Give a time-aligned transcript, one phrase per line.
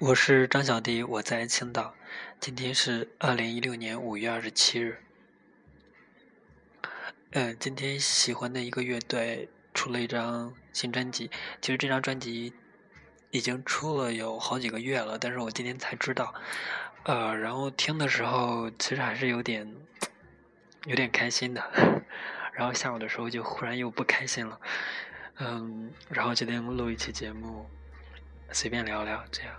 [0.00, 1.92] 我是张小迪，我在青岛。
[2.38, 5.02] 今天是二零一六年五月二十七日。
[7.32, 11.28] 嗯，今天喜欢的一个乐队出了一张新专辑。
[11.60, 12.52] 其实这张专辑
[13.32, 16.32] 已经出了有好几个月了，但是我今天才知道。
[17.02, 19.68] 呃，然后听的时候其实还是有点
[20.84, 22.04] 有点开心的，
[22.52, 24.60] 然后下午的时候就忽然又不开心了。
[25.38, 27.68] 嗯，然后今天录一期节目，
[28.52, 29.52] 随便聊聊这样。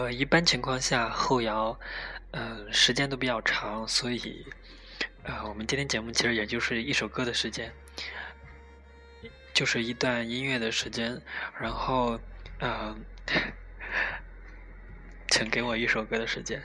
[0.00, 1.78] 呃，一般情况下后摇，
[2.30, 4.46] 嗯，时间都比较长，所以，
[5.24, 7.70] 呃，我们今天节目其实也就是一首歌的时间，
[9.52, 11.20] 就是一段音乐的时间，
[11.60, 12.18] 然后，
[12.60, 13.04] 嗯，
[15.28, 16.62] 请给我一首歌的时间。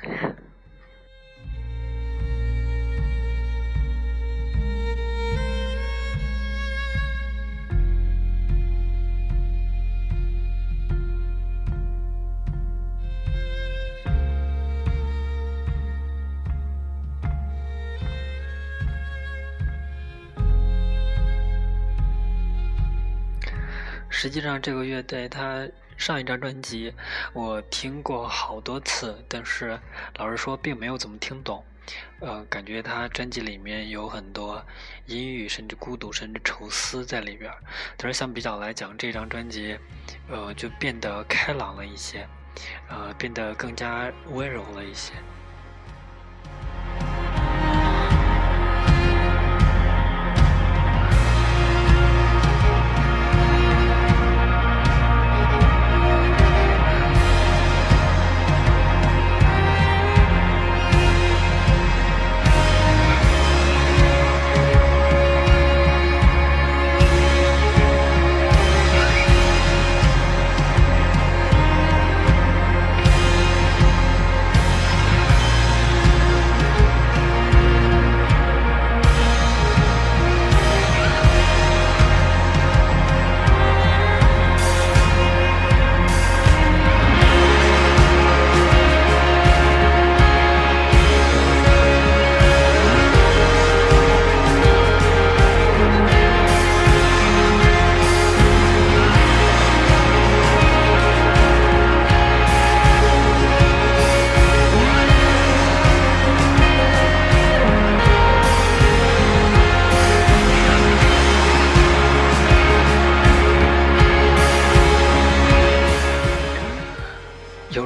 [24.26, 26.92] 实际上，这个乐队他上一张专辑
[27.32, 29.80] 我听过好多次，但是
[30.18, 31.64] 老实说并没有怎么听懂。
[32.22, 34.66] 呃，感觉他专辑里面有很多
[35.06, 37.54] 阴郁，甚至孤独，甚至愁思在里边。
[37.98, 39.78] 但是相比较来讲，这张专辑，
[40.28, 42.28] 呃，就变得开朗了一些，
[42.90, 45.14] 呃，变得更加温柔了一些。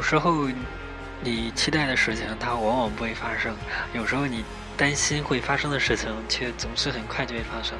[0.09, 0.49] 时候，
[1.21, 3.53] 你期待的事情它往往不会发生；
[3.93, 4.43] 有时候你
[4.75, 7.77] 担心会发生的事情，却总是很快就会发生。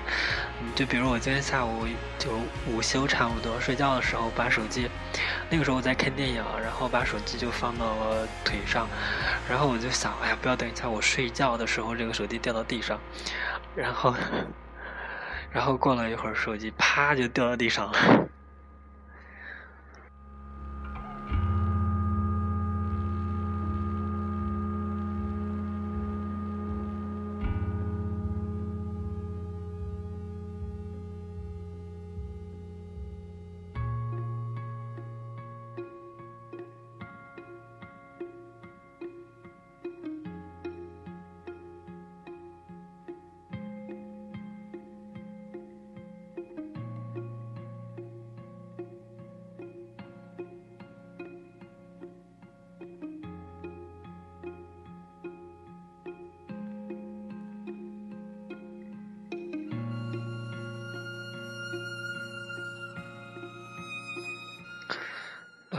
[0.61, 1.87] 嗯，就比如我今天下午
[2.19, 2.29] 就
[2.67, 4.87] 午休差不多睡觉的时候，把手机，
[5.49, 8.87] 那个时候我在看电影，然后把手机就放到了腿上，
[9.49, 12.99] 然后我就想，哎呀，不要等一下我睡觉的时候这个手机掉到地上，
[13.75, 14.13] 然后，
[15.49, 18.28] 然后过了一会儿，手机啪就掉到地上了。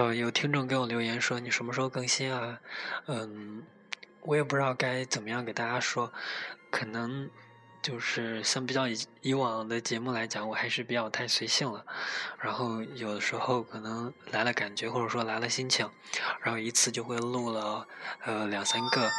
[0.00, 2.58] 呃，有听众给我留言说你什么时候更新啊？
[3.04, 3.62] 嗯，
[4.22, 6.10] 我也不知道该怎么样给大家说，
[6.70, 7.28] 可能
[7.82, 11.84] 就是相比较以以往的节目来讲，我还是比较太随性了。
[12.38, 15.90] 然后有的时候可能来了感觉，或者说来了心情，
[16.40, 17.86] 然后一次就会录了
[18.24, 19.10] 呃两三个。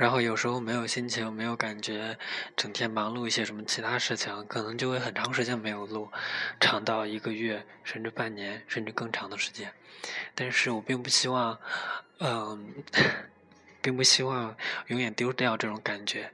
[0.00, 2.16] 然后有时候没有心情，没有感觉，
[2.56, 6.10] 整天忙碌一些什么其他事情，可能就会很长时间没有录，
[6.58, 9.70] 长到一个月，甚至半年，甚至更长的时间。
[10.34, 11.58] 但是我并不希望，
[12.18, 12.72] 嗯，
[13.82, 14.56] 并不希望
[14.86, 16.32] 永远丢掉这种感觉。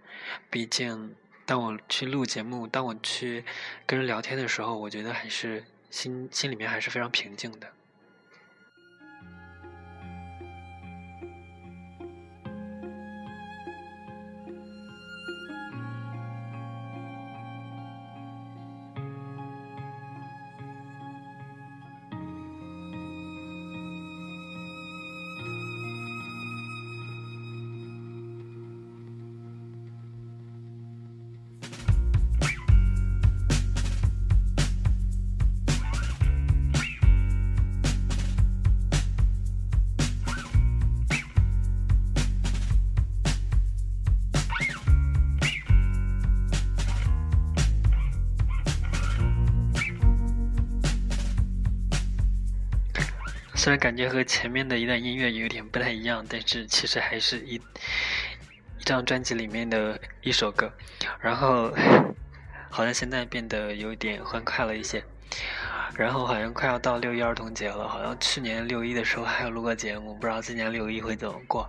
[0.49, 3.45] 毕竟，当我去录节目，当我去
[3.85, 7.67] 跟人聊天的时候，我觉得还是心心里面还是非常平静的。
[53.67, 60.73] 虽然感觉和前面的一段音乐有点不太一样，但是其实还是一一张专辑里面的一首歌。
[61.19, 61.75] 然后
[62.71, 65.03] 好像现在变得有点欢快了一些。
[65.97, 71.69] 然后好像快要到六一儿童节了，好像去年六一的时候还有录过节目，不知道今年六一会怎么过。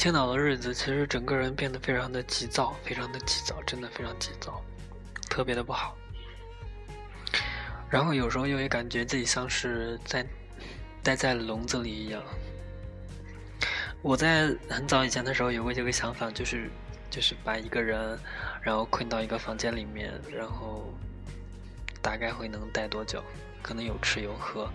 [0.00, 4.64] 青岛的日子，其实整个人变得非常的急躁，非常的急躁，真的非常急躁，
[5.28, 5.94] 特别的不好。
[7.90, 10.26] 然后有时候又会感觉自己像是在
[11.02, 12.22] 待在笼子里一样。
[14.00, 16.70] 我在很早以前的时候有过这个想法，就是
[17.10, 18.18] 就是把一个人
[18.62, 20.94] 然后困到一个房间里面，然后
[22.00, 23.22] 大概会能待多久？
[23.60, 24.66] 可能有吃有喝，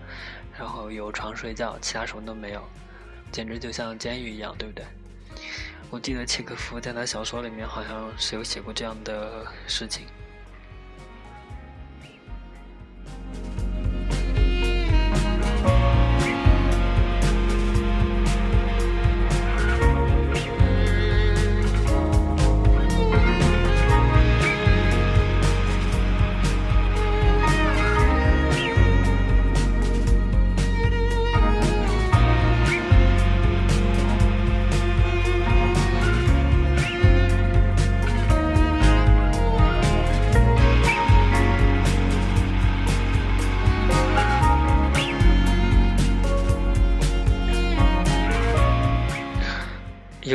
[0.56, 2.62] 然后有床睡觉，其他什么都没有，
[3.32, 4.86] 简直就像监狱一样，对不对？
[5.90, 10.06] 我记得契诃夫在他小说里面好像是有写过这样的事情。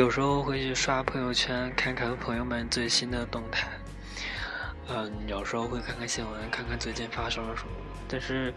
[0.02, 3.68] 有时候会去刷朋友圈，看看朋友们最新的动态。
[4.88, 7.70] 嗯，有时候会看看新闻，看看最近发生了什么。
[8.08, 8.52] 但是，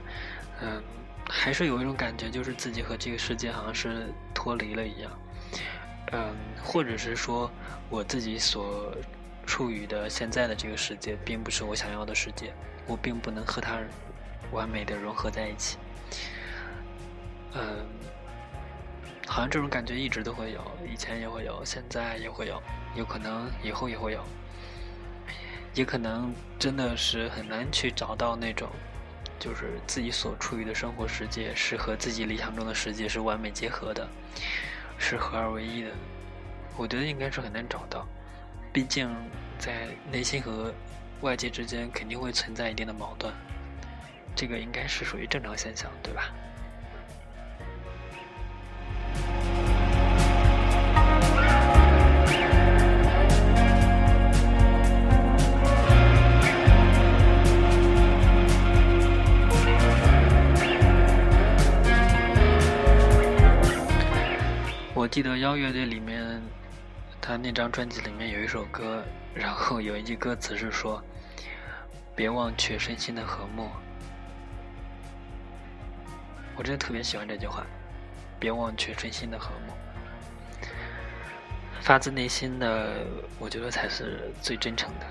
[0.59, 0.81] 嗯，
[1.29, 5.11] 还是有一种感觉，就是自己和这个世界好像是脱离了一样。
[6.13, 7.51] 嗯，或者是说，
[7.91, 8.91] 我自己所
[9.45, 12.51] 处于的现在的这个世界，并不是我想要的世界，
[12.87, 13.77] 我并不能和它
[14.51, 15.77] 完美的融合在一起。
[17.53, 17.85] 嗯，
[19.27, 22.61] 好像这种感觉一直都会有，以前也会有，现在也会有，
[22.95, 24.23] 有可能以后也会有。
[25.73, 28.69] 也可能真的是很难去找到那种，
[29.37, 34.07] 就是自己所处于的生活世界是和自己理想中的世界是完美结合的，
[34.97, 35.89] 是合二为一的。
[36.77, 38.07] 我觉得应该是很难找到，
[38.71, 39.13] 毕竟
[39.57, 40.73] 在内心和
[41.21, 43.33] 外界之间肯定会存在一定的矛盾，
[44.33, 46.33] 这个应该是属于正常现象，对吧？
[65.05, 66.41] 我记得妖乐队里面，
[67.21, 69.03] 他那张专辑里面有一首歌，
[69.35, 70.99] 然后有一句歌词是说
[72.17, 73.69] ：“别忘却身心的和睦。”
[76.57, 77.63] 我真的特别喜欢这句话
[78.41, 79.73] ，“别忘却身心的和睦”，
[81.81, 83.05] 发自内心的，
[83.37, 85.05] 我觉得才是最真诚的。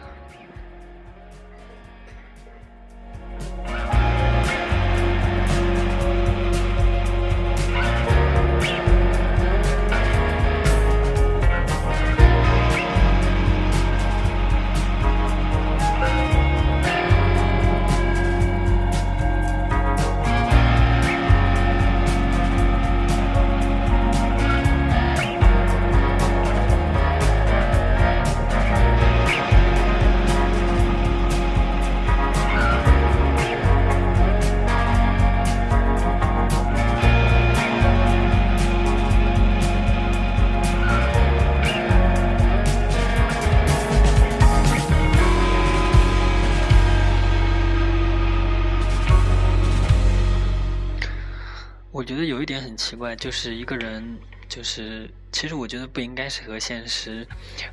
[52.04, 57.26] 我觉得有一点很奇怪，就是一个人，就是其实我觉得不应该是和现实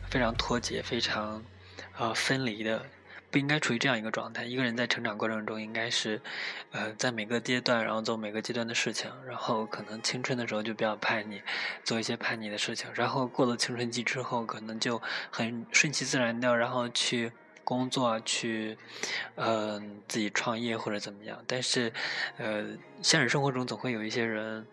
[0.09, 1.43] 非常脱节、非常
[1.97, 2.81] 呃分离的，
[3.29, 4.45] 不应该处于这样一个状态。
[4.45, 6.21] 一个人在成长过程中，应该是
[6.71, 11.41] 呃在每个阶段，然后做每个阶段的事情，然后可能青春的时候就比较叛逆，
[11.83, 17.33] 做一些叛逆的事情，然后过了青春期之后，可能就很顺其自然的，然后去。
[17.63, 18.77] 工作去，
[19.35, 21.43] 嗯，自己创业或者怎么样？
[21.47, 21.93] 但是，
[22.37, 24.65] 呃，现实生活中总会有一些人，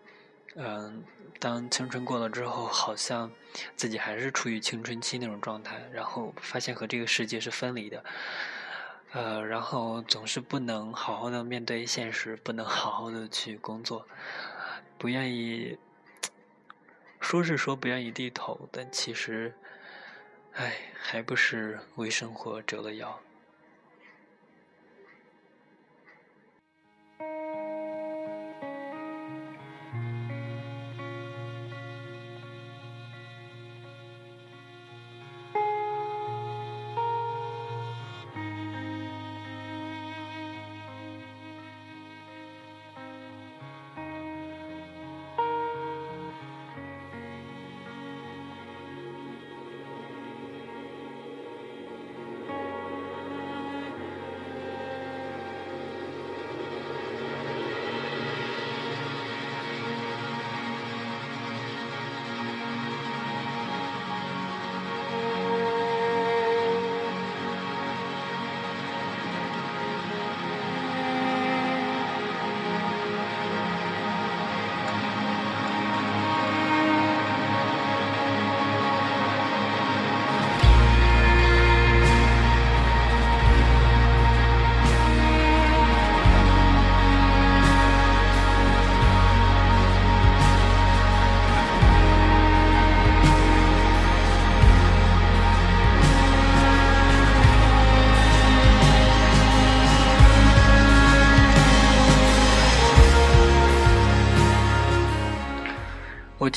[0.55, 1.03] 嗯，
[1.39, 3.31] 当青春过了之后，好像
[3.75, 8.03] 自己还是处于青春期那种状态，然后发现和这个世界是分离的，
[9.11, 14.05] 呃，然后总是不能好好的面对现实，不能好好的去工作，
[14.97, 15.77] 不愿意，
[17.21, 19.53] 说是说不愿意低头，但其实。
[20.51, 23.28] 唉，还不是为生活折了腰。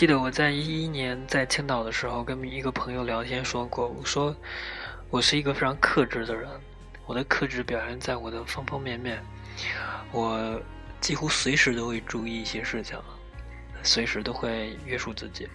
[0.02, 4.34] 记得我在一一年在青岛的时候，跟一个朋友聊天说过，我说
[5.10, 6.50] 我是一个非常克制的人，
[7.06, 9.22] 我的克制表现在我的方方面面，
[10.10, 10.60] 我
[11.00, 12.98] 几乎随时都会注意一些事情，
[13.84, 15.48] 随时都会约束自己。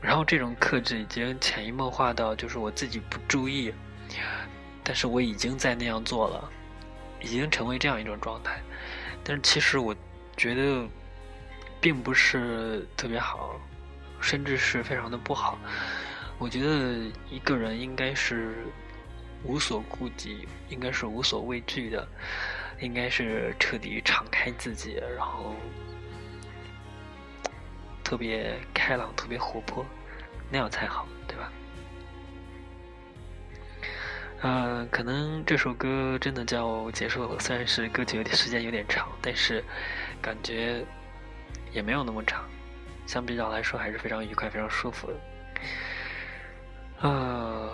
[0.00, 3.74] 然后这种克制已经潜移默化到，就是我自己不注意，
[4.84, 6.48] 但是我已经在那样做了，
[7.20, 8.62] 已经成为这样一种状态。
[9.24, 9.92] 但是其实我
[10.36, 10.86] 觉得
[11.82, 13.60] 并不是特别好，
[14.20, 15.58] 甚至是非常的不好。
[16.38, 18.64] 我觉得一个人应该是
[19.44, 22.08] 无所顾忌，应该是无所畏惧的，
[22.80, 25.54] 应该是彻底敞开自己，然后。
[28.04, 29.86] 特别开朗，特别活泼，
[30.50, 31.52] 那样才好，对吧？
[34.42, 37.38] 嗯，可能这首歌真的就要结束了。
[37.40, 39.64] 虽然是歌曲有点时间有点长，但是
[40.20, 40.84] 感觉
[41.72, 42.44] 也没有那么长，
[43.06, 45.14] 相比较来说还是非常愉快、非常舒服的。
[47.00, 47.70] 呃，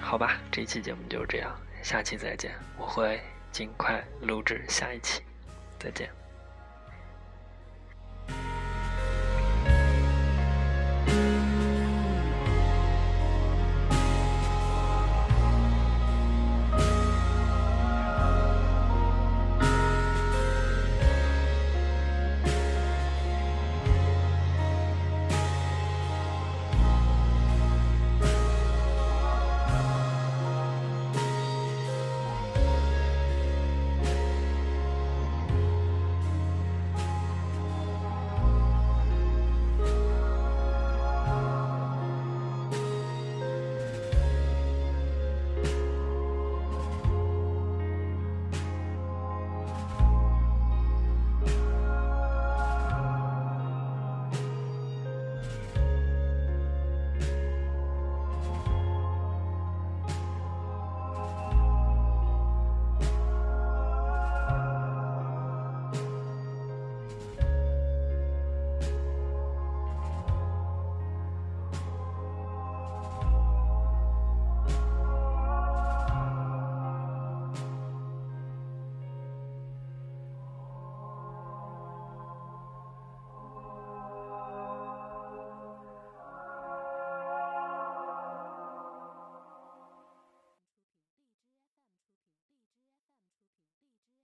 [0.00, 3.20] 好吧，这一期节目就是这样，下期再见，我会
[3.50, 5.22] 尽快录制下一期，
[5.78, 6.21] 再见。